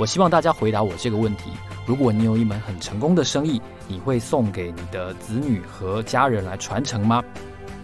[0.00, 1.50] 我希望大家回答我这个问题。
[1.84, 7.22] 如果你有一门很成功的生意，你会送给你的子女和家人来传承吗？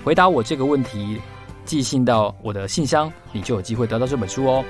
[0.02, 1.21] 回答我这个问题，
[1.66, 4.65] 寄信到我的信箱，你就有机会得到这本书哦。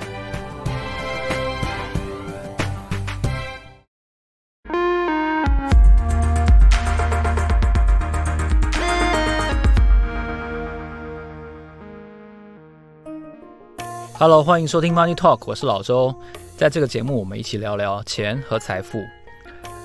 [14.18, 16.12] Hello，欢迎收听 Money Talk，我是老周。
[16.56, 19.04] 在这个节目，我们一起聊聊钱和财富。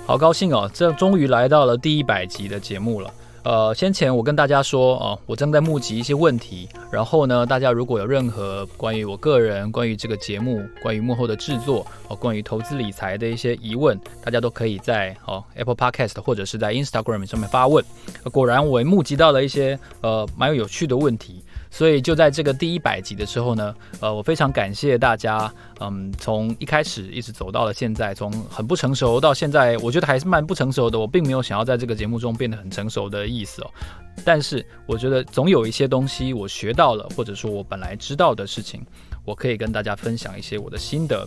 [0.06, 3.14] 好高兴哦，这终于来到了第一百集的节目了。
[3.44, 6.70] 呃，先前我跟大家说哦，我正在募集一些问题。
[6.92, 17.84] 然后呢，大家如果有任何关于我个人、关于这个节目、关于幕后的制作、哦，关于投资理财的一些疑问，大家都可以在哦 Apple Podcast 或者是在 Instagram 上面发问。
[18.32, 21.44] 果然，我募集到了一些呃蛮有有趣的问题。
[21.74, 31.00] 所以就在这个第一百集的时候呢，呃，我非常感谢大家，嗯，从一开始一直走到了现在，从很不成熟到现在，我觉得还是蛮不成熟的。
[31.00, 33.72] 我并没有想要在这个节目中变得很成熟的意思哦，
[34.26, 38.86] 但是我觉得总有一些东西我学到了，或者说我本来知道的事情，
[39.24, 41.26] 我可以跟大家分享一些我的心得。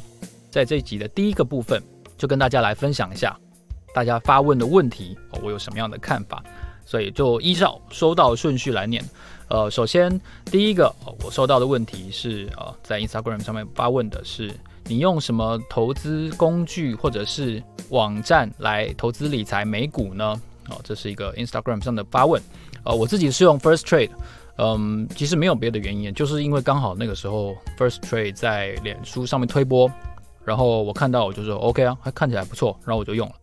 [0.50, 1.82] 在这集的第一个部分，
[2.18, 3.34] 就跟大家来分享一下
[3.94, 6.44] 大家发问的问题，我有什么样的看法。
[6.84, 9.04] 所以就依照收到顺序来念。
[9.48, 14.50] 呃，首先第一个我收到的问题是，呃，在 Instagram 上面发问的是，
[14.86, 20.40] 你用什么投资工具或者是网站来投资理财美股呢？
[20.70, 22.42] 哦，这是一个 Instagram 上的发问。
[22.84, 24.10] 呃，我自己是用 First Trade，
[24.56, 29.90] 嗯，其实没有别的原因，就是因为刚好那个时候 First Trade 在脸书上面推播，
[30.42, 33.34] 然后我看到我就说 OK 啊，还看起来不错，然后我就用了。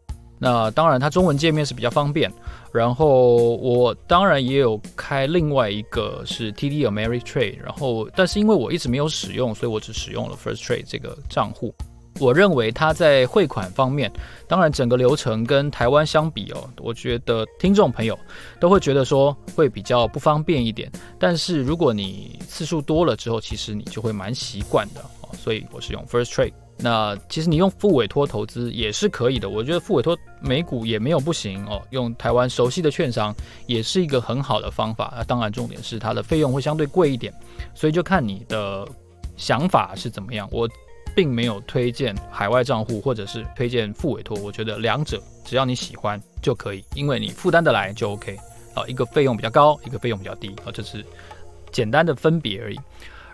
[0.43, 2.31] 那当然，它中文界面是比较方便。
[2.73, 11.75] 然后我当然也有开另外一个是 TD Ameritrade，然后但是因为我一直没有使用，所以我只使用了 First Trade 这个账户。
[12.19, 14.11] 我认为它在汇款方面，
[14.47, 18.17] 当然整个流程跟台湾相比哦，我觉得听众朋友
[18.59, 20.91] 都会觉得说会比较不方便一点。
[21.19, 25.29] 但是如果你次数多了之后，其实你就会蛮习惯的哦。
[25.37, 26.53] 所以我是用 First Trade。
[26.81, 31.81] 那其实你用复委托投资也是可以的，我觉得复委托美股也没有不行哦。
[31.91, 33.35] 用台湾熟悉的券商
[33.67, 35.13] 也是一个很好的方法。
[35.15, 37.33] 那当然重点是它的费用会相对贵一点，
[37.75, 38.87] 所以就看你的
[39.37, 40.47] 想法是怎么样。
[40.51, 40.67] 我
[41.15, 48.37] 并没有推荐海外账户或者是推荐复委托，我觉得两者只要你喜欢就可以，因为你负担得来就 OK。
[48.73, 51.05] 啊，一个费用比较高，一个费用比较低啊，这是
[51.73, 52.79] 简单的分别而已。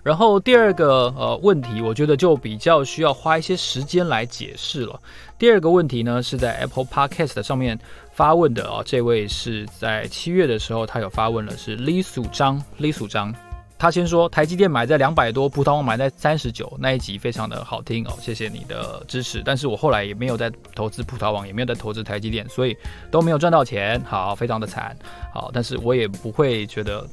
[0.07, 4.97] 然后第二个呃问题，我觉得就比较需要花一些时间来解释了。
[5.37, 7.77] 第二个问题呢，是在 Apple Podcast 上面
[8.13, 13.35] 发问的啊、这位是在七月的时候他有发问了，是李曙章，李曙章，
[13.77, 19.41] 他先说台积电买在两百多，葡萄王买在三十九，那一集非常的好听哦，谢谢你的支持。
[19.43, 22.73] 但是我后来也没有在投资葡萄王，也没有在投资台积电，所以
[23.11, 24.97] 都没有赚到钱，好，非常的惨，
[25.33, 27.05] 好，但是我也不会觉得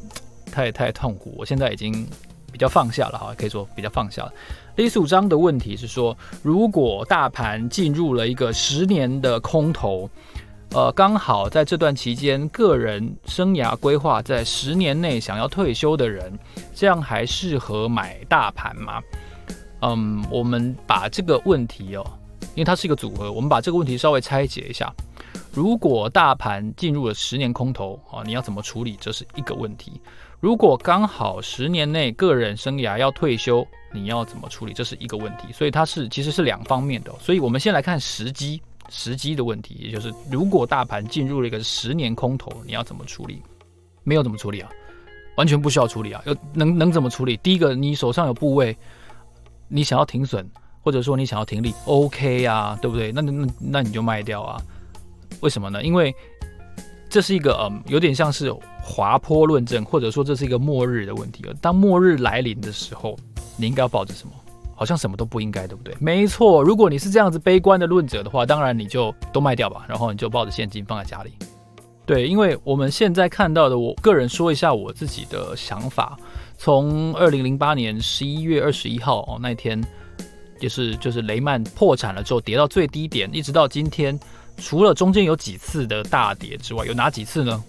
[0.52, 2.06] 太太痛苦，我现在已经。
[2.54, 4.32] 比较放下了哈，可以说比较放下了。
[4.76, 10.08] 李曙章的问题是说，如果大盘进入了一个十年的空头，
[10.70, 16.32] 呃，刚好在这段期间，个人生涯规划在十年内想要退休的人，
[16.72, 19.02] 这样还适合买大盘吗？
[19.80, 22.06] 嗯，我们把这个问题哦，
[22.54, 24.94] 因为它是一个组合，我们把这个问题稍微拆解一下。
[25.52, 28.96] 如果大盘进入了十年空头啊，你要怎么处理？
[29.00, 30.00] 这是一个问题。
[30.44, 34.74] 如果刚好十年内个人生涯要退休，你要怎么处理？
[34.74, 37.10] 这是一个问题，所以它是其实是两方面的。
[37.18, 38.60] 所以我们先来看时机，
[38.90, 43.40] 时机的问题，也就是如果大盘进入了一个十年空头，你要怎么处理？
[44.02, 44.68] 没有怎么处理啊，
[45.38, 46.22] 完全不需要处理啊。
[46.26, 47.38] 有能能怎么处理？
[47.38, 48.76] 第一个，你手上有部位，
[49.66, 50.46] 你想要停损，
[50.82, 53.10] 或者说你想要停利，OK 啊，对不对？
[53.12, 54.60] 那那那你就卖掉啊。
[55.40, 55.82] 为什么呢？
[55.82, 56.14] 因为
[57.14, 58.52] 这是一个嗯，有点像是
[58.82, 61.44] 滑坡论证，或者说这是一个末日的问题。
[61.60, 63.16] 当末日来临的时候，
[63.56, 64.32] 你应该要抱着什么？
[64.74, 65.94] 好像什么都不应该，对不对？
[66.00, 71.30] 没错，如果你是这样子悲观的论者的话，当然你就都卖掉吧，然后你就抱着现金放在家里。
[72.04, 76.18] 对，因为我们现在看到的，我个人说一下我自己的想法。
[76.58, 79.80] 从二零零八年十一月二十一号哦那天，
[80.58, 84.18] 也是就是雷曼破产了之后跌到最低点，一直到今天。
[84.56, 87.62] 除了中间有几次的大跌之外，有哪几次呢？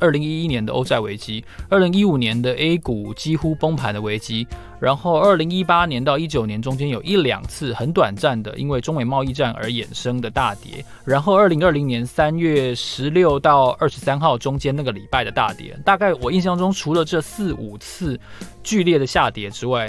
[0.00, 4.44] 二零一一年的欧债危机，二零一五年的 A 股几乎崩盘的危机，
[4.80, 18.18] 然后二零一八年到一九年中间有一两次很短暂的因为中美贸易战而衍生的大跌，然后二零二零年三月十六到二十三号中间那个礼拜的大跌，大概我印象中除了这四五次
[18.64, 19.88] 剧烈的下跌之外，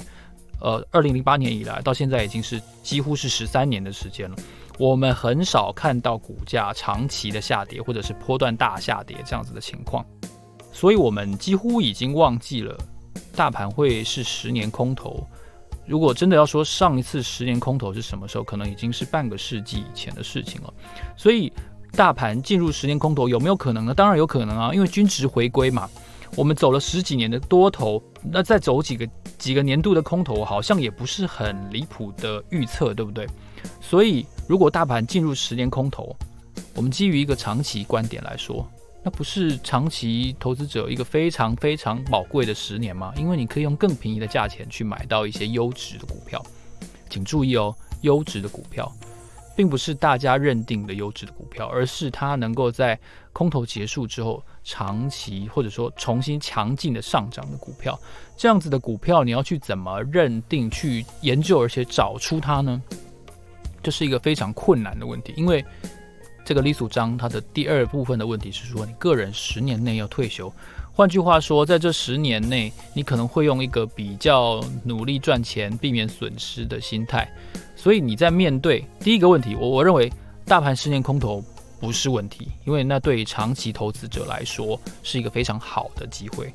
[0.61, 4.35] 呃，二零零八年以来到现在已经是几乎是十三年的时间了。
[4.79, 10.05] 我们很少看到股价长期的下跌，或者是波段大下跌这样子的情况，
[10.71, 12.75] 所以我们几乎已经忘记了
[13.35, 15.25] 大盘会是十年空头。
[15.85, 20.73] 如果真的要说上一次十年空头是什么时候，可能已经是半个世纪以前的事情了。
[21.15, 21.51] 所以
[21.91, 23.93] 大盘进入十年空头有没有可能呢？
[23.93, 25.89] 当然有可能啊，因为均值回归嘛。
[26.35, 33.27] 我们走了十几年的多头，那再走几个几个年度的空头，好像也不是很离谱的预测，对不对？
[33.81, 36.15] 所以，如果大盘进入十年空头，
[36.75, 38.67] 我们基于一个长期观点来说，
[39.03, 43.13] 那不是长期投资者一个非常非常宝贵的十年吗？
[43.17, 46.43] 因为你可以用更便宜的价钱去买到一些优质的股票。
[47.09, 48.91] 请注意哦，优质的股票。
[49.55, 52.99] 并不是大家认定的优质的股票，而是它能够在
[53.31, 57.95] 空头结束之后长期或者说重新强劲的上涨的股票。
[58.35, 62.81] 这样子的股票，你要去怎么认定、去研究，而且找出它呢？
[63.83, 65.33] 这是一个非常困难的问题。
[65.37, 65.63] 因为
[66.45, 70.51] 这个李曙章他的第二部分的问题是说，你个人十年内要退休。
[70.95, 77.27] 换句话说，在这十年内，你可能会用一个比较努力赚钱、避免损失的心态。
[77.75, 80.11] 所以你在面对第一个问题，我我认为
[80.45, 81.43] 大盘十年空头
[81.79, 86.53] 不是问题，因为那对于长期投资者来说是一个非常好的机会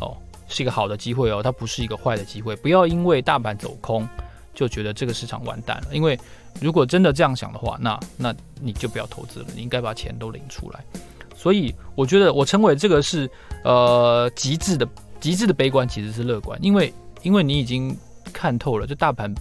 [0.00, 0.16] 哦，
[0.48, 2.56] 是一个好的机会哦，它不是一个坏的机会。
[2.56, 4.08] 不要因为大盘走空
[4.54, 6.18] 就觉得这个市场完蛋了，因为
[6.60, 10.84] 如果真的这样想的话，那那你就不要投资了，你应该把钱都领出来。
[11.34, 13.30] 所以我觉得我称为这个是
[13.64, 14.88] 呃极致的
[15.20, 16.92] 极致的悲观，其实是乐观，因为
[17.22, 17.96] 因为你已经
[18.32, 19.34] 看透了这大盘。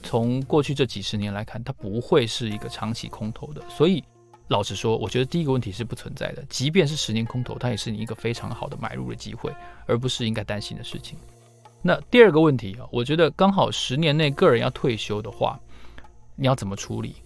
[0.00, 3.60] 从过去这几十年来看，它不会是一个长期空头的。
[3.68, 4.02] 所以，
[4.46, 6.42] 老实说，我觉得第一个问题是不存在的。
[6.48, 9.54] 即便是十年空头，它也是你一个非常好的买入的机会，
[9.86, 11.18] 而不是应该担心的事情。
[11.82, 15.60] 那第二个问题啊，我觉得刚好十年内个人要退休的话，
[16.38, 17.16] 你要怎么处理？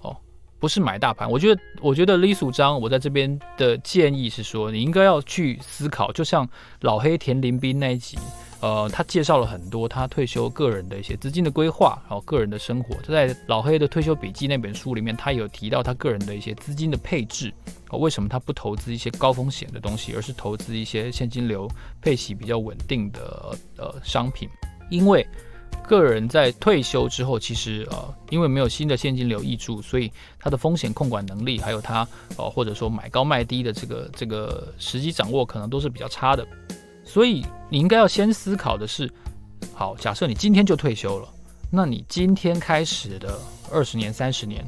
[0.00, 0.16] 哦，
[0.60, 1.28] 不是买大盘。
[1.28, 6.48] 我觉得，我觉得李曙章，我在这边的建议是说，你应该要去思考，就像
[6.82, 8.16] 老黑田林斌那一集。
[8.60, 12.94] 呃，他介绍了很多他退休个人的一些资金的规划，然后个人的生活。
[13.02, 17.52] 他在老黑的退休笔记那本书里面，他有提到他个人的一些资金的配置。
[17.90, 21.68] 哦，为什么他不投资一些高风险的东西，而是投资一些现金流
[22.00, 24.48] 配息比较稳定的呃商品？
[24.90, 25.26] 因为
[25.92, 30.10] 个人在退休之后，其实呃，因为没有新的现金流挹注，所以
[30.40, 32.08] 他的风险控管能力，还有他
[32.38, 36.46] 呃或者说买高卖低的这个这个时机掌握，可能都是比较差的。
[37.04, 39.12] 所以你应该要先思考的是，
[39.74, 41.28] 好，假设你今天就退休了，
[41.70, 43.38] 那你今天开始的
[43.70, 44.64] 二十年、三十年，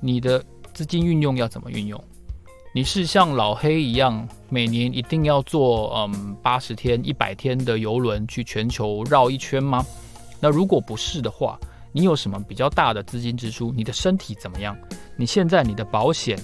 [0.00, 0.42] 你的
[0.72, 2.02] 资金运用要怎么运用？
[2.74, 9.84] 你是像老黑一样，每年一定要坐嗯八十天、一百天的游轮去全球绕一圈吗？
[10.42, 11.56] 那如果不是的话，
[11.92, 13.72] 你有什么比较大的资金支出？
[13.72, 14.76] 你的身体怎么样？
[15.14, 16.36] 你现在你的保险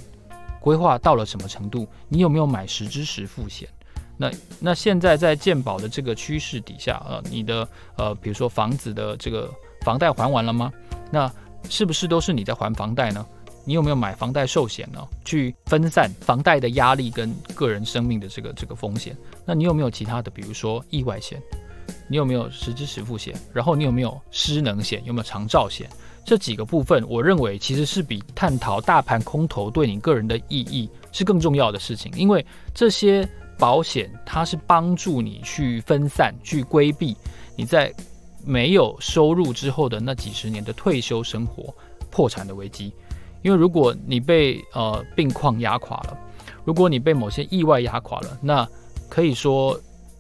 [0.61, 1.85] 规划到了什么程度？
[2.09, 3.69] 你有没有买十支十付险？
[4.17, 9.53] 那那现在在健保的这个趋势底下，呃，你的呃，比如说房子的这个
[9.83, 10.73] 房贷还完了吗？
[11.11, 11.29] 那
[11.69, 13.27] 是不是都是你在还房贷呢？
[13.65, 15.05] 你有没有买房贷寿险呢？
[15.25, 19.17] 去分散房贷的压力跟个人生命的这个这个风险？
[19.45, 21.43] 那你有没有其他的，比如说意外险？
[22.09, 23.35] 你有没有实支实付险？
[23.53, 25.03] 然后你有没有失能险？
[25.05, 25.89] 有没有长照险？
[26.25, 33.29] 这几个部分，我认为其实是比探讨大盘空头对你个人的意义是更重要的事情，因为这些。
[33.61, 37.17] 保险它是帮助你去分散、去规避
[37.57, 37.93] 你在
[38.45, 41.75] 没有收入之后的那几十年的退休生活
[42.09, 42.93] 破产的危机。
[43.43, 46.17] 因为如果你被呃病况压垮了，
[46.65, 48.65] 如果你被某些意外压垮了，那
[49.09, 49.77] 可以说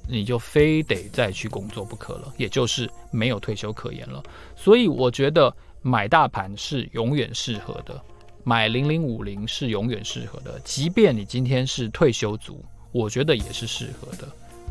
[0.09, 4.23] 你就非得再去工作不可了，也就是没有退休可言了。
[4.57, 8.01] 所以我觉得买大盘是永远适合的，
[8.43, 12.65] 买零零五零是永远适合的，即便你今天是退休族。
[12.91, 14.27] 我觉得也是适合的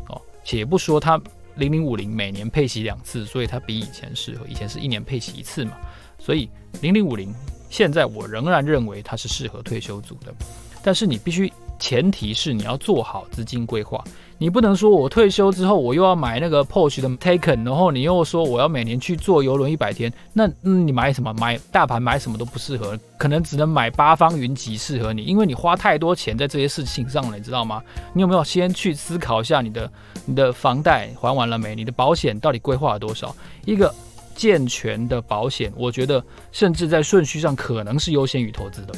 [0.08, 1.18] 哦，且不说它
[1.54, 4.44] 零零五零每年配息两次，所以它比以前适合。
[4.48, 5.76] 以前是一年配息一次嘛，
[6.18, 6.50] 所以
[6.82, 7.32] 零零五零
[7.70, 10.34] 现在我仍然认为它是适合退休族的。
[10.82, 14.02] 但是你必须前提是你要做好资金规划。
[14.40, 21.34] 你不能说我退休之后我又要买那个 Porsche 的 Taken，然后你又说我要每年去坐游轮一百天，那嗯，你买什么？
[21.34, 27.82] 买大盘买什么都不适合，可能只能买八方云集适合你，因为你花太多钱在这些事情上了，你知道吗？
[28.12, 29.90] 你有没有先去思考一下你的
[30.24, 31.74] 你的房贷还完了没？
[31.74, 33.34] 你的保险到底规划了多少？
[33.64, 33.92] 一个
[34.36, 38.94] 健全的保险，我觉得甚至在顺序上可能是优先于投资的，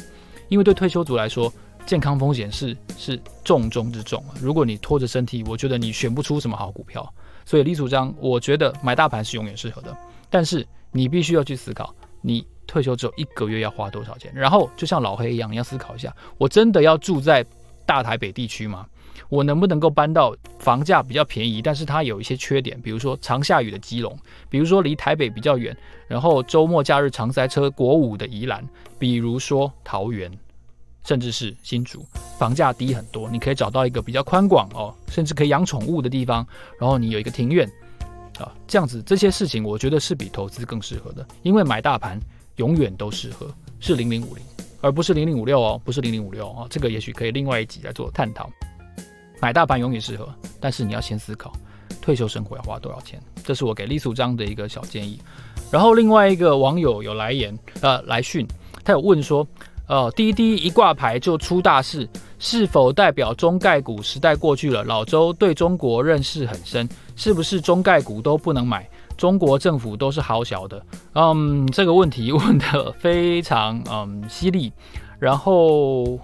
[0.49, 1.51] 因为对退休族来说。
[1.85, 4.35] 健康风险是是重中之重啊！
[4.41, 7.13] 如果你拖着身体，我觉得你选不出什么好股票。
[7.45, 9.95] 所以李主张，我觉得买大盘是永远适合的。
[10.29, 14.31] 但是你必须要去思考，你退休之后一个月要花多少钱？
[14.33, 17.45] 然后就像老黑一样，你要思考一下：我真的要住在
[17.85, 18.85] 大台北地区吗？
[19.27, 24.17] 我能不能够搬到房价比较便宜，但是它有一些缺点，比如说常下雨的基隆，
[24.49, 25.75] 比如说离台北比较远，
[26.07, 28.65] 然后周末假日常塞车国五的宜兰，
[28.97, 30.31] 比如说桃园。
[31.03, 32.05] 甚至是新竹，
[32.37, 36.45] 房价低很多，你可以找到一个比较宽广哦，甚至可以养宠物的地方，
[36.79, 37.67] 然后你有一个庭院，
[38.39, 42.19] 啊，这样子这些事情，我觉得是比投资更适合的，因为买大盘
[42.57, 44.43] 永远都适合是零零五零，
[44.79, 48.49] 而不是零零五六哦，不是零零五六哦，这个也许可以另外一集来做探讨。
[49.41, 50.29] 买大盘永远适合，
[50.59, 51.51] 但是你要先思考
[51.99, 55.19] 退休生活要花多少钱，这是我给李素章的一个小建议。
[55.71, 58.47] 然后另外一个网友有来言，呃，来讯，
[58.83, 59.47] 他有问说。
[59.91, 62.07] 哦，滴滴一挂牌就出大事，
[62.39, 64.85] 是否代表中概股时代过去了？
[64.85, 68.89] 老周对中国认识很深，是不是中概股都不能买？
[69.17, 70.81] 中国政府都是好小的？
[71.13, 74.71] 嗯，这个问题 问得非常嗯犀利，
[75.19, 76.17] 然后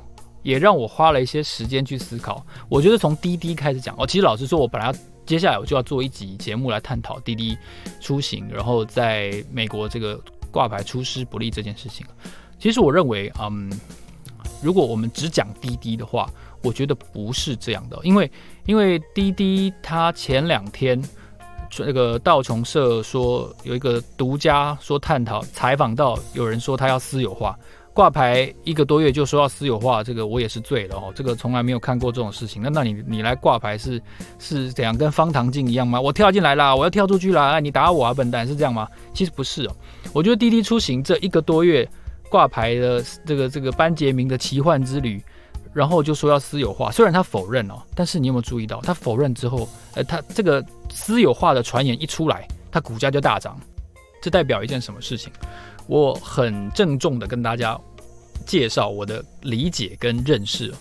[0.43, 2.45] 也让我花了一些时间去思考。
[2.69, 4.93] 我觉得从滴滴开始讲哦，其实老实说，我本来
[5.25, 7.57] 接下来我就要做一集节目来探讨滴滴
[7.99, 10.17] 出行，然后在美国这个
[10.51, 12.05] 挂牌出师不利这件事情。
[12.59, 13.71] 其实我认为，嗯，
[14.61, 16.29] 如果我们只讲滴滴的话，
[16.63, 18.31] 我觉得不是这样的，因为
[18.65, 21.01] 因为滴滴它前两天
[21.79, 27.57] 那个道琼社说有一个独家说探讨采访到有人说他要私有化
[27.93, 32.61] 挂牌一个多月就说要私有化，这个我也是醉了哦，这个从来没有看过这种事情。
[32.61, 34.01] 那那你你来挂牌是
[34.39, 35.99] 是怎样跟方唐镜一样吗？
[35.99, 38.87] 我跳进来啦，我要跳出去啦，你打我啊，笨蛋，是这样吗？
[39.13, 39.75] 其实不是哦，
[40.13, 41.87] 我觉得滴滴出行这一个多月。
[42.29, 45.21] 挂牌的这个这个班杰明的奇幻之旅，
[45.73, 53.59] 然后就说要私有化，虽然他否认哦，但是你有没有注意到，他否认之后，呃，他这个私有化的传言一出来，他股价就大涨，
[54.21, 55.31] 这代表一件什么事情？
[55.87, 57.79] 我很郑重的跟大家
[58.45, 60.73] 介绍我的理解跟认识，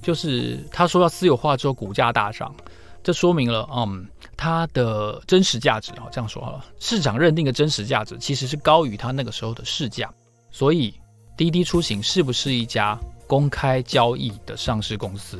[0.00, 2.54] 就是他说要私有化之后股价大涨，
[3.02, 4.06] 这说明了，嗯，
[4.36, 10.08] 它的真实价值啊，这样说好了，市场认定的真实价值其实是高于他那个时候的市价。
[10.52, 10.94] 所以，
[11.36, 15.38] 滴滴出行是不是一家公开交易的上市公司，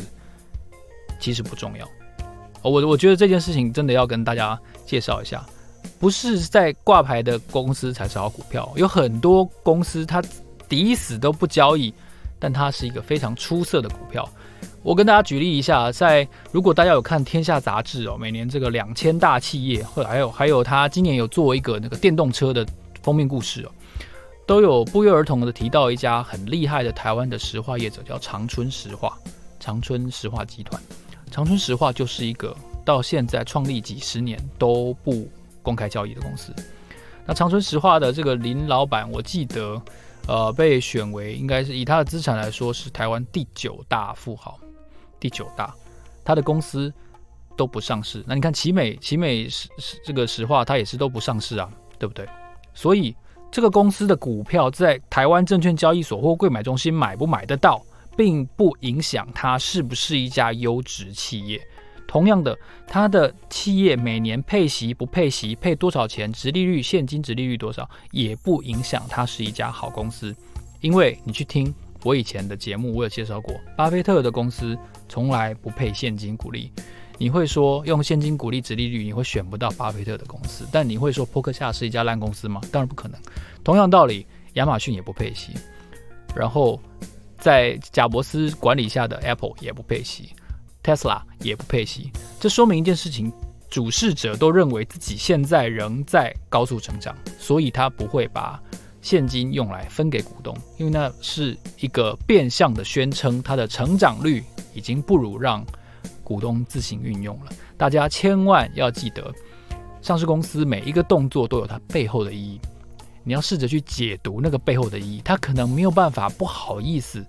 [1.20, 1.86] 其实不重要。
[2.62, 5.44] 我我觉得这件事情真的要跟大家介绍一下，
[6.00, 10.22] 不是在挂牌的公司才是好股票，有很多公司它
[10.68, 11.92] 抵死都不交易，
[12.38, 14.26] 但它是一个非常出色的股票。
[14.82, 22.66] 我跟大家举例一下，在如果大家有看《天下》杂志哦，每年这个两千大企业，或者还有还有它今年有做一个那个电动车的
[23.02, 23.70] 封面故事哦。
[24.46, 29.16] 都有不约而同的提到一家很厉害的台湾的石化业者，叫长春石化。
[29.60, 30.82] 长春石化集团，
[31.30, 32.52] 长春石化就是一个
[32.84, 35.30] 到现在创立几十年都不
[35.62, 36.52] 公开交易的公司。
[37.24, 39.80] 那长春石化的这个林老板，我记得，
[40.26, 44.58] 呃，被选为应该是以他的资产来说是台湾第九大富豪，
[45.20, 45.72] 第九大。
[46.24, 46.92] 他的公司
[47.56, 48.24] 都不上市。
[48.26, 49.68] 那你看奇美，奇美石
[50.04, 51.70] 这个石化，它也是都不上市啊，
[52.00, 52.28] 对不对？
[52.74, 53.14] 所以。
[53.52, 57.84] 这个公司的股票在台湾证券交易所或柜买中心买不买得到，
[58.16, 61.60] 并不影响它是不是一家优质企业。
[62.08, 70.34] 同样的，它的企业每年配息不配息，配多少钱，殖利率、现金殖利率多少，也不影响它是一家好公司。
[70.80, 71.72] 因为你去听
[72.04, 74.76] 我以前的节目，我有介绍过，巴菲特的公司
[75.10, 76.72] 从来不配现金股利。
[77.22, 80.66] 你会说用现金股利、值利率，你会选不到巴菲特的公司。
[80.72, 82.60] 但你会说波克夏是一家烂公司吗？
[82.72, 83.16] 当然不可能。
[83.62, 85.52] 同样道理，亚马逊也不配息。
[86.34, 86.80] 然后
[87.38, 90.30] 在贾伯斯管理下的 Apple 也不配息
[90.82, 92.10] ，Tesla 也不配息。
[92.40, 93.32] 这说明一件事情：
[93.70, 98.60] 主事者都认为自己现在仍在高速成长，所以他不会把
[99.00, 104.42] 现金用来分给股东，因为那是一个变相的宣称，它的成长率
[104.74, 105.64] 已经不如让。
[106.22, 109.32] 股东自行运用了，大家千万要记得，
[110.00, 112.60] 上市公司每一个动作都有它背后的意义，
[113.22, 115.20] 你要试着去解读那个背后的意义。
[115.24, 117.24] 他可能没有办法不好意思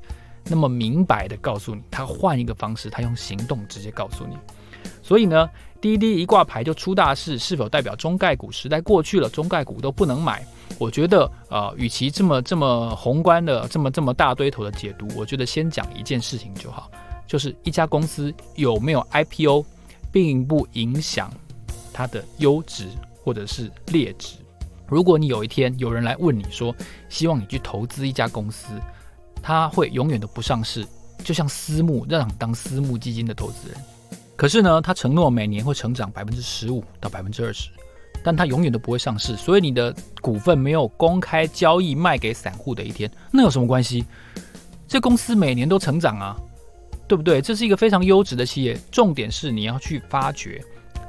[0.45, 4.37] 那么明白的告诉你，他换一个方式，他用行动直接告诉你。
[5.01, 9.29] 所以呢，滴滴一挂牌就出大事，是否代表中概股时代过去了？
[9.29, 10.45] 中概股都不能买？
[10.79, 16.89] 我觉得，呃，与其这么这么宏观的这么这么大堆头的解读，我觉得先讲一件事情就好，
[17.33, 19.65] 就是一家公司有没有 IPO，
[20.11, 21.33] 并不影响
[21.91, 22.89] 它的优质
[23.23, 24.35] 或者是劣质。
[24.85, 26.75] 如果你有一天有人来问你说，
[27.09, 28.67] 希望你去投资一家公司，
[29.41, 30.85] 他会永远都不上市，
[31.23, 33.77] 就像私募，让你当私募基金的投资人。
[34.35, 37.71] 可是呢，他承诺每年会成长百分之十五到百分之二十，
[38.23, 39.35] 但他永远都不会上市。
[39.35, 44.05] 所以你的股份没有公开交易卖给散户的一天，那有什么关系？
[44.87, 46.37] 这公司每年都成长啊，
[47.07, 47.41] 对不对？
[47.41, 48.79] 这是一个非常优质的企业。
[48.91, 50.63] 重点是你要去发掘。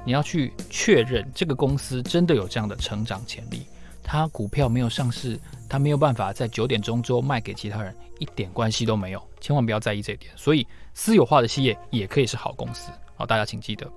[0.07, 3.63] 你要去确认这个公司真的有这样的成长潜力，
[4.03, 10.31] 它股票没有上市，它没有办法在九点钟之后卖给其他人，一点关系都没有，千万不要在意这一点。
[10.37, 13.91] 所以私有化的企业也可以是好公司，好，大家请记得。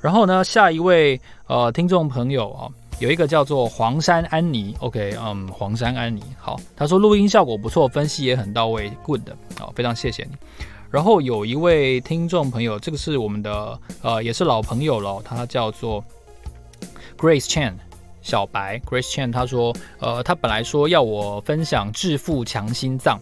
[0.00, 2.66] 然后呢，下一位呃听众朋友啊，
[2.98, 9.22] 有一个叫做黄山安妮，OK，嗯，黄山安妮，好，他说录音效果不错，分析也很到位，good，
[9.56, 10.36] 好，非常谢谢你。
[10.94, 16.04] 然后有一位听众朋友，这个是我们的呃，也是老朋友了，他叫做
[17.18, 17.72] Grace Chan
[18.22, 23.18] 小白 Grace Chan，他说，呃，他本来说要我分享致富强心脏。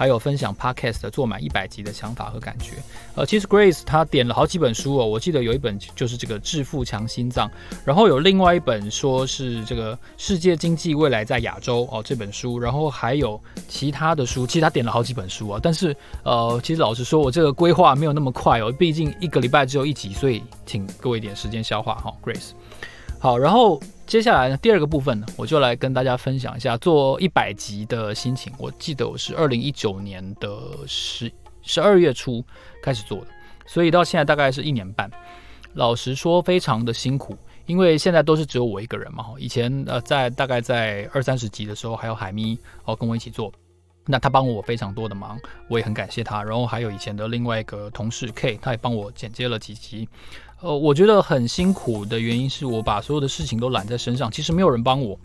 [0.00, 2.76] 还有分享 Podcast 的做满一百集的想法和感觉。
[3.14, 7.46] 呃，其实 Grace 她点了好几本书哦，我记得有一本就是这个《致富强心脏》，
[7.84, 13.38] 然后有另外一本说是这个《世界经济未来在亚洲》哦这本书，然后还有
[13.68, 15.60] 其他的书，其实他点了好几本书啊。
[15.62, 22.52] 但是呃，其实老实说，我这个规划没有那么快哦，毕竟一个礼拜只有一集，所以请各位一点时间消化哈，，Grace。
[23.18, 23.78] 好，然后。
[24.10, 28.52] 接下来呢，第二个部分呢，我就来跟大家分享一下做一百集的心情。
[28.58, 30.50] 我记得我是二零一九年的
[30.84, 31.30] 十
[31.62, 32.44] 十二月初
[32.82, 33.28] 开始做的，
[33.66, 35.08] 所以到现在大概是一年半。
[35.74, 39.26] 老实说，非常的辛苦，因为现在都是只有我一个人嘛。
[39.38, 43.52] 以前呃，在大概在二三十集的时候，还有海咪哦跟我一起做，
[44.06, 45.38] 那他帮我非常多的忙，
[45.68, 46.42] 我也很感谢他。
[46.42, 50.08] 然后还有以前的另外一个同事 K，他也帮我剪接了几集。
[50.62, 55.18] 呃，我觉得很辛苦的原因是我把所有的事情都揽在身上，其实没有人帮我，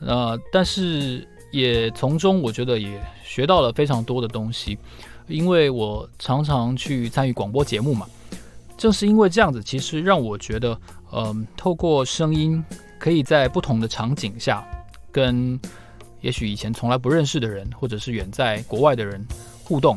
[0.00, 4.76] 呃，但是也从中我觉得也学到了非常多的东西，
[5.28, 8.04] 因为我常常去参与广播节目嘛，
[8.76, 10.76] 正是因为这样子，其实让我觉得，
[11.12, 12.62] 嗯、透过声音
[12.98, 14.66] 可以在不同的场景下，
[15.12, 15.58] 跟
[16.20, 19.24] 也许以前从来不认识的人，或者是远在国外的人
[19.62, 19.96] 互动。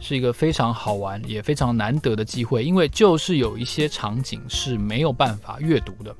[0.00, 6.14] 是一个非常好玩也非常难得的机会，因为就是有一些场景是没有办法阅读的，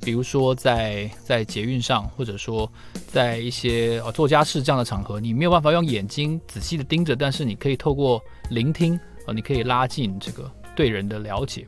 [0.00, 2.70] 比如说在在捷运上，或者说
[3.06, 11.66] 在一些呃做家事这样的场合，你没有办法用眼睛仔细的盯着，但是你可以透过聆听，呃，你可以拉近这个对人的了解，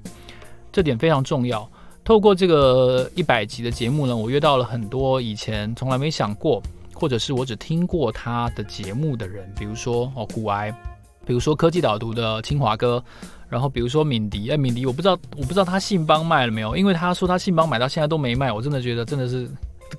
[0.73, 1.71] 这点非常重要。
[2.03, 6.63] 透过这个一百集的节目呢，我约到了很多以前从来没想过，
[6.95, 10.75] 或者是我只听过他的节目的人，比如说哦，古癌。
[11.25, 13.03] 比如说科技导读的清华哥，
[13.49, 19.49] 然后比如说敏迪，哎，敏迪我不知道，我不知道他信邦卖了没有，因为他说他信邦买到现在都没卖，我真的觉得真的是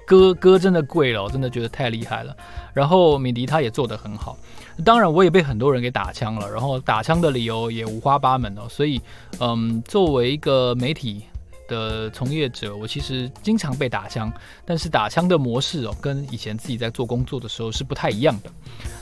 [0.06, 2.36] 歌歌真的贵了，我真的觉得太厉害了。
[2.74, 4.38] 然后敏迪他也做得很好，
[4.84, 9.02] 当然我也被很多人给打枪了，然后打枪的理由也五花八门哦，所以
[9.40, 11.24] 嗯，作为一个媒体
[11.72, 14.32] 的从业者，我其实经常被打枪，
[14.66, 18.52] 但是打枪的模式哦，跟以前自己在做工作的时候是不太一样的。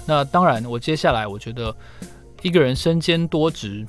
[0.06, 1.76] 那当然，我接下来我觉得。
[2.42, 3.86] 一个人身兼多职，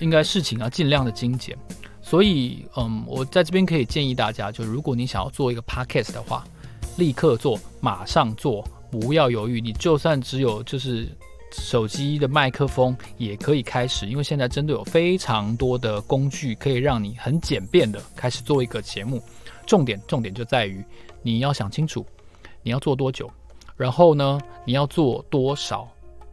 [0.00, 1.54] 应该事情要尽量的精简。
[2.00, 6.42] 所以，嗯，我在这边可以建议大家，就如果你想要做一个 podcast 的话，
[6.96, 9.60] 立刻做，马上做，不要犹豫。
[9.60, 11.06] 你就算只有就是
[11.52, 19.22] 手机的麦克风，也可以开始，因为现在真的有非常多的工具可以让你很简便的开始做一个节目。
[19.66, 20.84] 重点，重点就在于
[21.22, 22.04] 你要想清楚，
[22.62, 23.30] 你要做多久，
[23.76, 25.88] 然后呢，你要做多少。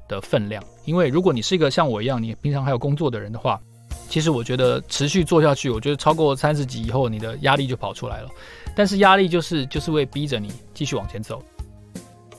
[0.07, 3.59] 的分量，因为如果你是一个像我一样，你平常还有工作的人的话，
[4.07, 8.29] 其实我觉得持续做下去，我觉得超过三十集以后，你的压力就跑出来了。
[8.75, 11.41] 但是压力就是就是会逼着你继续往前走。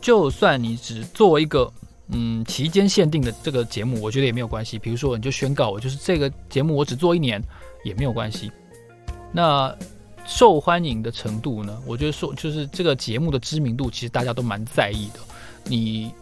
[0.01, 1.69] 就算你只做一个
[2.09, 4.79] 嗯期间限定的这个节目，我觉得也没有关系。
[4.79, 7.43] 比如说，你就宣告我就是这个节目，我只做一年
[7.85, 8.51] 也没有关系。
[9.33, 9.75] 那
[10.27, 11.81] 受欢迎的程度呢？
[11.87, 15.21] 我觉得说就是这个节目的知名度，其实大家都蛮在意的。
[15.65, 16.13] 你。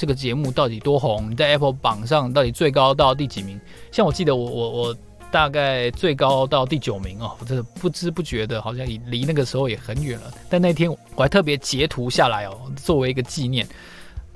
[0.00, 1.28] 这个节目到底多红？
[1.28, 3.60] 你在 Apple 榜上到底最高到第几名？
[3.90, 4.96] 像我记得我我我
[5.28, 10.32] 大概最高到第九名哦，我真的不知不觉的，好像离离那个时候也很远了。
[10.48, 13.66] 但那天我还特别截图下来哦，作为一个纪念。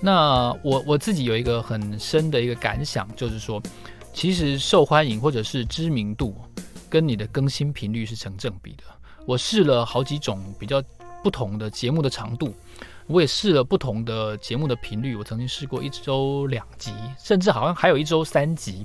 [0.04, 3.62] 那我我自己有一个很深的一个感想，就是说，
[4.12, 6.34] 其实受欢迎或者是知名度
[6.90, 8.82] 跟你的更新频率是成正比的。
[9.24, 10.82] 我试了好几种比较
[11.22, 12.52] 不同的节目的长度，
[13.06, 15.14] 我也试了不同的节目的频率。
[15.14, 18.84] 我曾经试过一周两集，甚至好像还有一周三集。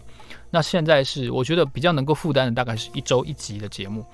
[0.52, 4.06] 那现在是我觉得比较能够负担的，大概是一周一集的节目。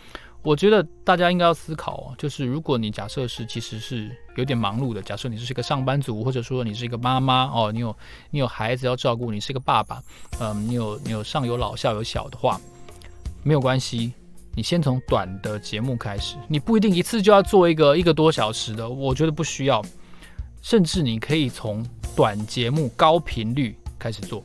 [0.43, 7.95] 我觉得大家应该要思考，就是如果你假设是其实是有点忙碌的，假设你是一个上班族，或者说你是一个妈妈哦，你有
[8.29, 10.03] 你有孩子要照顾，你是一个爸爸，
[10.41, 12.60] 嗯，你有你有上有老下有小的话，
[13.41, 14.12] 没有关系，
[14.53, 19.82] 你先从短的节目开始，你不一定一次就要做一个一个多小时的，我觉得不需要，
[20.62, 21.82] 甚至你可以从
[22.17, 24.43] 短节目高频率开始做，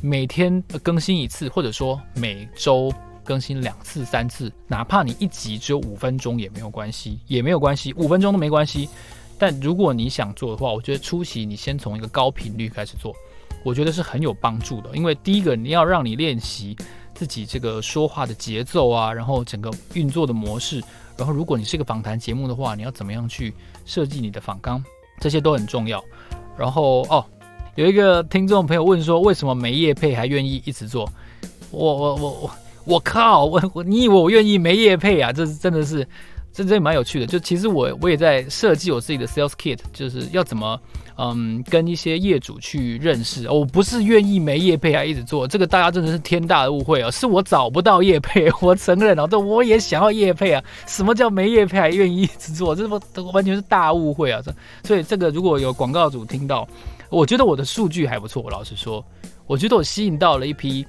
[0.00, 2.90] 每天更新一次，或者说每周。
[3.24, 8.88] 更新两次、三次，哪怕你一集只有五分钟也没有关系，也没有关系，五分钟都没关系。
[9.36, 13.12] 但如果你想做的话，我觉得初期你先从一个高频率开始做，
[13.64, 14.94] 我觉得是很有帮助的。
[14.94, 16.76] 因为第一个，你要让你练习
[17.14, 20.80] 自己这个说话的节奏啊，然后整个运作的模式。
[21.16, 24.82] 然后，如果你是个访谈节目的话，你要怎么样去设计你的访纲，
[25.20, 26.02] 这些都很重要。
[26.56, 27.24] 然后哦，
[27.74, 31.08] 有一个听众朋友问说，为什么没业配还愿意一直做？
[31.70, 32.50] 我我我我。
[32.84, 35.32] 我靠，我我你以为我愿意没业配啊？
[35.32, 36.06] 这是真的是，
[36.52, 37.26] 这真蛮有趣的。
[37.26, 40.78] 就其实我我也在设计我自己的 sales kit，就是要怎么
[41.16, 43.48] 嗯跟一些业主去认识。
[43.48, 47.10] 我不是愿意没业配还一直做，这个大家真的是天大的误会啊！
[47.10, 50.62] 是我找不到业配， 我承认啊，这我也想要业配啊。
[50.86, 52.76] 什么叫没业配还愿意一直做？
[52.76, 53.00] 这不
[53.32, 54.42] 完全是大误会啊！
[54.44, 54.54] 这
[54.86, 56.68] 所以这个如果有广告主听到，
[57.08, 58.42] 我觉得我的数据还不错。
[58.42, 59.02] 我老实说，
[59.46, 60.86] 我觉得我吸引到了一批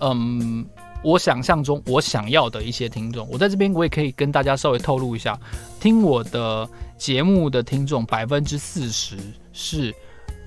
[0.00, 0.64] 嗯。
[1.02, 5.38] 我想象中我想要的一些听众，我在这边我也可以跟大家稍微透露一下，
[5.78, 9.16] 听我的节目的听众百分之四十
[9.52, 9.94] 是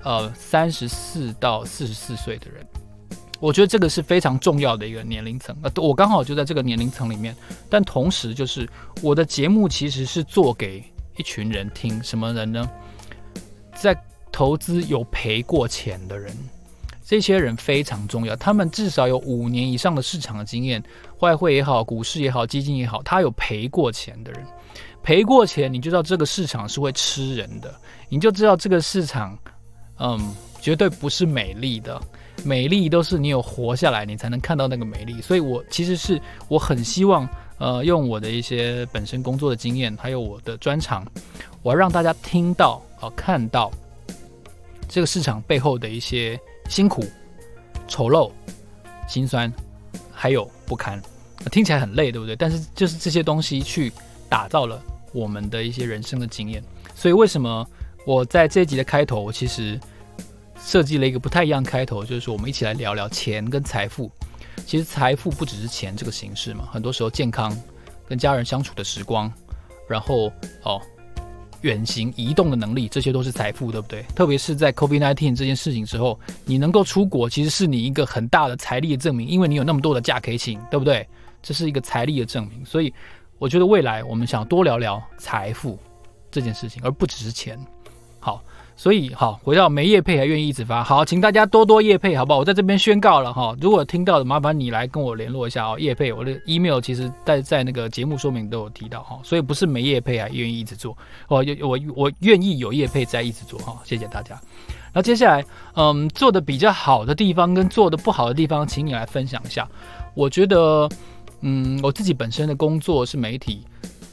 [0.02, 2.66] 呃三十四到四十四岁的人，
[3.40, 7.34] 我觉得这个是非常重要的一个年龄层，呃，我刚好就在这个年龄层里面，
[7.70, 8.68] 但同时就是
[9.00, 10.84] 我的节目其实是做给
[11.16, 12.70] 一群人听，什么人呢？
[13.74, 13.96] 在
[14.30, 16.36] 投资有赔过钱的人。
[17.12, 20.82] 这些人非常重要，他们至少有五年以上的市场的经验，
[21.18, 24.42] 外汇也好，股市也好，基金也好，他有赔过钱的人，
[25.02, 27.70] 赔过钱，你就知道这个市场是会吃人的，
[28.08, 29.38] 你就知道这个市场，
[29.98, 32.00] 嗯，绝对不是美丽的，
[32.46, 35.20] 美丽都是你有活下来，你才能看到那个美丽。
[35.20, 41.06] 所以我其实是我很希望，呃，用我的一些本身工作的经验，还有我的专长，
[41.60, 43.70] 我要让大家听到啊，看到
[44.88, 46.40] 这个市场背后的一些。
[46.72, 47.04] 辛苦、
[47.86, 48.32] 丑陋、
[49.06, 49.52] 心酸，
[50.10, 50.98] 还有不堪，
[51.50, 52.34] 听起来很累，对不对？
[52.34, 53.92] 但是就是这些东西去
[54.26, 54.82] 打造了
[55.12, 56.64] 我们的一些人生的经验。
[56.94, 57.68] 所以为什么
[58.06, 59.78] 我在这一集的开头，我其实
[60.58, 64.10] 设计了一个不太一样开头，就是说我们一起来聊聊钱跟财富。
[64.64, 67.54] 其实财富不只是钱这个形式嘛，很多时候健康、
[68.08, 69.30] 跟家人相处的时光，
[69.86, 70.32] 然后
[70.62, 70.80] 哦。
[71.62, 74.04] 远行移动的能力，这些都是财富，对不对？
[74.14, 81.06] 特别是在 COVID-19 这件事情之后，你能够出国，其实是你一个很大的财力的证明，因为你有那么多的假可以请，对不对？
[81.42, 82.64] 这是一个财力的证明。
[82.64, 82.92] 所以，
[83.38, 85.78] 我觉得未来我们想多聊聊财富
[86.30, 87.58] 这件事情，而不只是钱。
[88.22, 88.42] 好。
[88.74, 92.38] 所以好，回到没业配还愿意一直发，好，请大家多多业配，好不好？
[92.38, 95.78] 我在这边宣告了哈，如果听到的，麻烦你来跟我联络一下哦。
[95.78, 100.96] 业配，我的 email 其实在在那个节目说明都有提到哈，所以不是没业配还愿意一直做，
[101.28, 104.40] 我我我愿意有业配再一直做哈，谢谢大家。
[104.92, 109.68] 那接下来，嗯，做的比较好的地方跟做的不好的地方，请你来分享一下。
[110.14, 110.88] 我觉得，
[111.42, 113.64] 嗯，我自己本身的工作是媒体，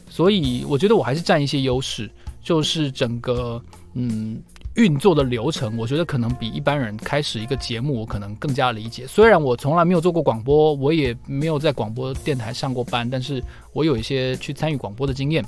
[0.10, 2.12] 所以我觉得我还是占一些优势。
[2.42, 3.62] 就是整个
[4.02, 4.42] 嗯
[4.76, 9.06] 运作的流程，我觉得可能比一般人开始一个节目，我可能更加理解。
[9.06, 15.44] 虽然我从来没有做过广播，我也没有在广播电台上过班，但是我有一些去参与广播的经验，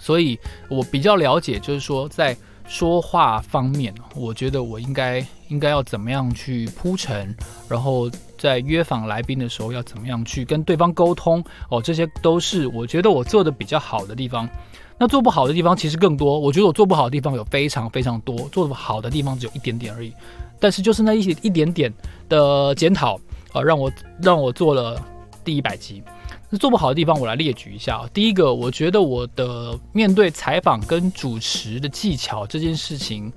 [0.00, 0.36] 所以
[0.68, 2.36] 我比较了解，就是说在
[2.66, 7.32] 说话方面，我觉得我应该应该要怎么样去铺陈，
[7.68, 14.48] 然后在约访来宾的时候要怎么样去跟对方沟通，哦，这些都是我觉得我做的比较好的地方。
[14.96, 20.12] 那做不好的地方其实更多，我觉得我做不好的地方有非常非常多，做不好的地方只有一点点而已。
[20.60, 21.92] 但是就是那一些一点点
[22.28, 23.18] 的检讨
[23.52, 24.96] 啊，让我让我做了
[25.44, 26.00] 第一百集。
[26.48, 28.08] 那做不好的地方我来列举一下。
[28.14, 33.32] 第一个，我觉得我的面对采访跟主持的技巧这件事情，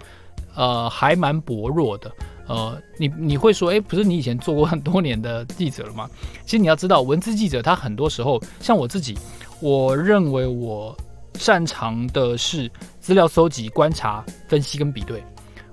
[0.55, 2.11] 呃，还蛮薄弱的。
[2.47, 6.07] 呃，你你会说，诶，不是你以前做过很多年的记者了吗？
[6.45, 9.17] 其实你要知道，文字记者他很多时候，像我自己，
[9.59, 10.95] 我认为我。
[11.37, 12.69] 擅长的是
[12.99, 15.23] 资料搜集、观察、分析跟比对。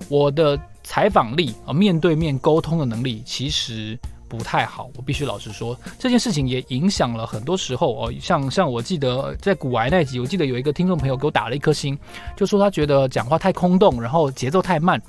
[0.08, 3.98] 我的采访力啊，面对面沟通的能力其实
[4.28, 4.90] 不太好。
[4.96, 8.12] 我必须老实说，这件事情也影响了很多时候哦。
[8.20, 11.98] 像像我记得在古玩那集，我记得有一个听众朋友给我打了一颗星，
[12.36, 15.00] 就说他觉得讲话太空洞，然后节奏太慢。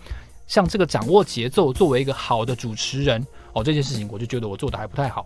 [0.48, 5.26] 像这个掌握节奏，作为一个好的主持人哦，这件事情我就觉得我做的还不太好。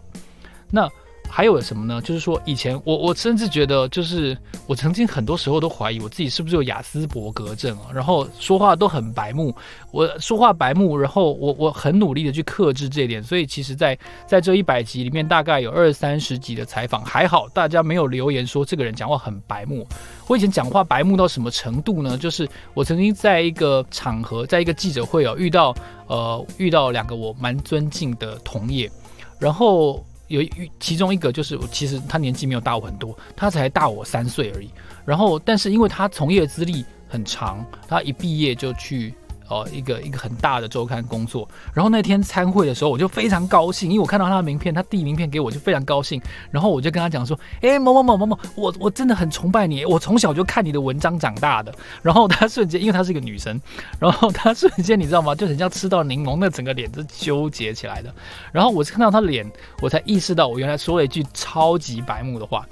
[0.72, 0.90] 那。
[1.32, 2.02] 还有什么呢？
[2.02, 9.56] 就是说，以前我我甚至觉得，就是我曾经很多时候都怀疑我自己是不是有雅斯伯格症啊，然后说话都很白目，
[9.92, 19.88] 我说话白目，然后我我很努力的去克制这一点，所以其实在，在这一百集里面，大概有二三十集的采访，还好大家没有留言说这个人讲话很白目。
[20.28, 22.18] 我以前讲话白目到什么程度呢？
[22.18, 25.74] 就是我曾经在一个场合，在一个记者会哦，遇到
[26.08, 28.92] 呃遇到两个我蛮尊敬的同业，
[29.40, 30.04] 然后。
[30.30, 34.70] 有一其中一个就是，其实他年纪没有大我很多，他才大我三岁而已。
[35.06, 39.14] 然后，但是因为他从业资历很长，他一毕业就去。
[39.50, 46.22] 哦，一个一个很大的周刊工作，然后那天参会的时候，我就非常高兴，因为我看到他的名片，他递名片给我，就非常高兴。
[46.52, 53.60] 然后我就跟他讲说：“哎，某某某某某，我我真的很崇拜你，我从小就看你的文章长大的。”然后他瞬间，因为她是一个女生，
[54.00, 55.34] 然后他瞬间你知道吗？
[55.34, 58.14] 就很像吃到柠檬，那整个脸是纠结起来的。
[58.52, 59.50] 然后我是看到他脸，
[59.82, 62.68] 我才意识到我原来说了一句超级白目的话。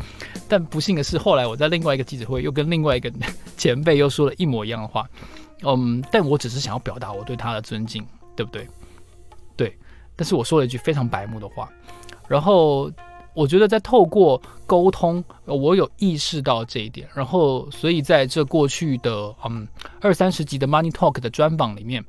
[0.47, 3.11] 但不幸的是，后来我在另外一个记者会又跟另外一个
[3.57, 5.07] 前辈又说了一模一样的话。
[5.63, 8.67] 嗯，但我只是想要表达我对他的尊敬，对不对？
[9.55, 9.75] 对，
[10.15, 11.67] 但是我说了一句非常白目的话，
[12.27, 12.91] 然后
[13.33, 19.67] 我觉得在透过沟通，我有意识到这一点，然后所以在这过去的嗯
[19.99, 22.05] 二三十集的 Money Talk 的专访里面，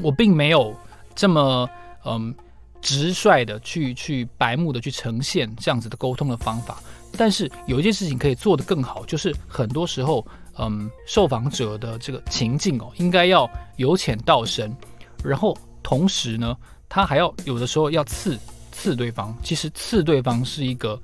[0.00, 0.72] 我并没有
[1.14, 1.68] 这么
[2.04, 2.32] 嗯
[2.80, 6.80] 直率的去去白目的去呈现这样子的沟通的方法，
[7.18, 10.24] 但是有一件事情可以做得更好，就是很多时候。
[10.58, 14.74] 嗯，受访者的这个情境哦，应该要由浅到深，
[15.22, 16.56] 然后同时呢，
[16.88, 18.38] 他还要有的时候要刺
[18.70, 19.36] 刺对方。
[19.42, 20.98] 其实刺对方是一个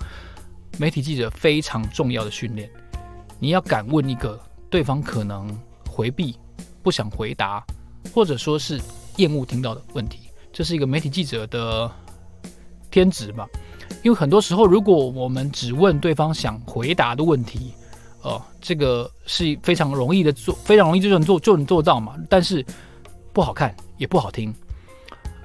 [0.78, 2.70] 媒体记者非常重要的训练。
[3.38, 5.58] 你要敢问一个对方可能
[5.88, 6.36] 回避、
[6.82, 7.64] 不想回答，
[8.14, 8.80] 或者说是
[9.16, 10.20] 厌恶听到的问题，
[10.52, 11.90] 这是一个媒体记者的
[12.90, 13.48] 天职吧。
[14.02, 17.74] 因为很多时候，如果我们只问对方想回答的问题，
[18.22, 22.16] 哦，这个是非常容易的做，非常容易就能做就能做到嘛。
[22.28, 22.64] 但是
[23.32, 24.54] 不好看也不好听。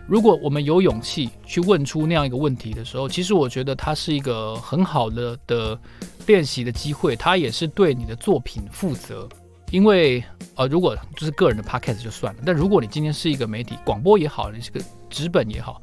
[0.07, 5.79] 如果我们有勇气去问出那样一个问题的时候，其实我觉得它是一个很好的的
[6.27, 9.27] 练习的机会，它也是对你的作品负责。
[9.71, 10.23] 因为
[10.55, 15.81] 呃，如果就是个人的 podcast 就算了，但如果你今天是一个媒体，广播也好，你是个纸本也好，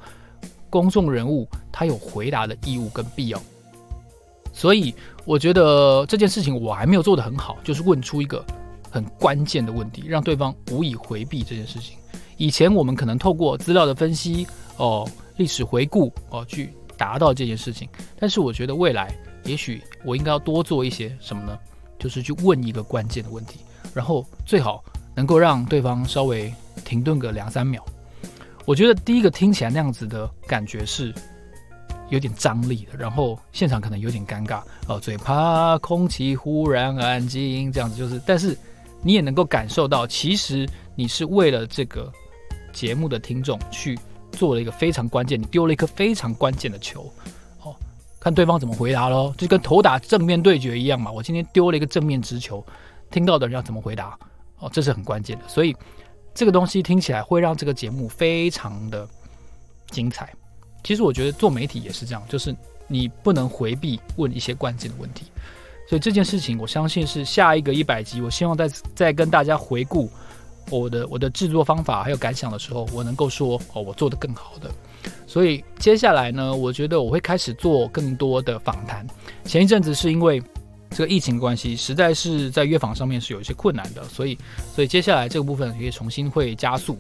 [0.71, 3.43] 公众人物，他有回答的义务跟必要。
[4.53, 8.45] 所以我觉得这件事情我还没有做得很好，就是问出一个
[8.91, 11.97] 很关键的问题，让对方无以回避这件事情。
[12.37, 17.89] 以前我们可能透过资料的分析、哦历史回顾哦去达到这件事情，
[18.19, 21.59] 但是我觉得未来也许我应该要多做一些什么呢？
[21.99, 23.61] 就是去问一个关键的问题，
[23.95, 24.85] 然后最好
[25.15, 26.53] 能够让对方稍微
[26.85, 27.83] 停顿个两三秒。
[28.67, 31.13] 我觉得第一个听起来那样子的感觉是。
[32.13, 38.57] 有点张力的，然后现场可能有点尴尬哦，最怕空气忽然安静，这样子就是，但是
[39.03, 42.13] 你也能够感受到，其实你是为了这个
[42.71, 43.99] 节目的听众去
[44.31, 47.11] 做了一个非常关键，你丢了一颗非常关键的球，
[47.63, 47.75] 哦，
[48.21, 51.11] 看对方怎么回答喽，就跟投打正面对决一样嘛。
[51.11, 52.63] 我今天丢了一个正面直球，
[53.11, 54.19] 听到的人要怎么回答？
[54.59, 55.75] 哦，这是很关键的，所以
[56.35, 59.09] 这个东西听起来会让这个节目非常的
[59.91, 60.31] 精彩。
[60.83, 62.55] 其实我觉得做媒体也是这样，就是
[62.87, 65.27] 你不能回避问一些关键的问题。
[65.89, 70.11] 所以这件事情，我相信是下一个一百集，我希望在在跟大家回顾
[70.71, 74.71] 我的我的制作方法还有感想的时候，我能够说哦，我做得更好的。
[75.27, 79.07] 所以接下来呢，我觉得我会开始做更多的访谈。
[79.45, 80.43] 前一阵子是因为
[80.91, 84.39] 这个疫情关系，实在是在约访上面是有一些困难的，所以
[84.75, 86.97] 所以接下来这个部分也重新会加速。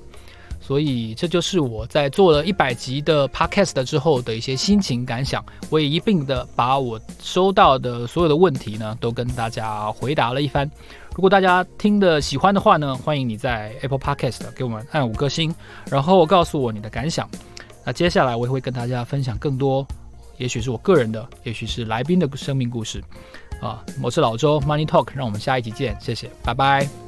[0.62, 5.44] 所以这就是我在做了一百集的 podcast 之后的一些心情感想。
[5.68, 10.70] 我也一并的把我收到的所有的问题呢，都跟大家回答了一番。
[11.14, 15.55] 如果大家听得喜欢的话呢，欢迎你在 Apple Podcast 给我们按五颗星，
[15.90, 17.29] 然后告诉我你的感想。
[17.85, 19.87] 那接下来我也会跟大家分享更多，
[20.38, 23.03] 也许是我个人的，也许是来宾的生命故事。
[23.61, 27.02] 啊，我是老周 Money Talk，让我们下一集见，谢谢，拜拜。